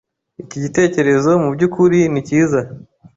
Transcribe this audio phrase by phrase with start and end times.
[0.41, 2.59] Iki gitekerezo mubyukuri ni cyiza.